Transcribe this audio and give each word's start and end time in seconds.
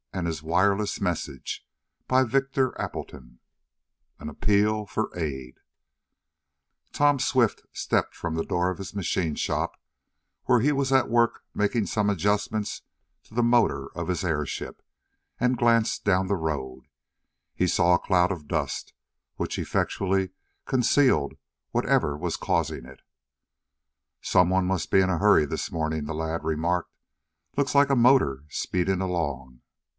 "WE 0.13 0.19
ARE 0.19 0.77
LOST!" 0.77 0.99
XXV. 0.99 1.61
THE 2.09 2.21
RESCUE 2.23 2.71
CONCLUSION 2.75 2.75
CHAPTER 2.75 3.15
I 3.15 4.21
AN 4.21 4.29
APPEAL 4.29 4.85
FOR 4.87 5.09
AID 5.15 5.59
Tom 6.91 7.17
Swift 7.19 7.63
stepped 7.71 8.13
from 8.15 8.33
the 8.35 8.43
door 8.43 8.69
of 8.69 8.79
the 8.79 8.91
machine 8.95 9.35
shop, 9.35 9.79
where 10.45 10.59
he 10.59 10.71
was 10.73 10.91
at 10.91 11.07
work 11.07 11.43
making 11.53 11.85
some 11.85 12.09
adjustments 12.09 12.81
to 13.23 13.35
the 13.35 13.43
motor 13.43 13.87
of 13.95 14.07
his 14.09 14.25
airship, 14.25 14.81
and 15.39 15.57
glanced 15.57 16.03
down 16.03 16.27
the 16.27 16.35
road. 16.35 16.87
He 17.55 17.67
saw 17.67 17.93
a 17.93 17.99
cloud 17.99 18.31
of 18.33 18.47
dust, 18.49 18.93
which 19.35 19.57
effectually 19.59 20.31
concealed 20.65 21.35
whatever 21.69 22.17
was 22.17 22.35
causing 22.37 22.85
it. 22.85 23.01
"Some 24.19 24.49
one 24.49 24.65
must 24.65 24.91
be 24.91 24.99
in 24.99 25.09
a 25.11 25.19
hurry 25.19 25.45
this 25.45 25.71
morning," 25.71 26.05
the 26.05 26.15
lad 26.15 26.43
remarked, 26.43 26.91
"Looks 27.55 27.75
like 27.75 27.89
a 27.91 27.95
motor 27.95 28.43
speeding 28.49 28.99
along. 28.99 29.61